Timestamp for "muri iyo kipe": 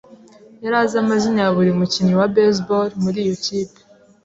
3.03-3.79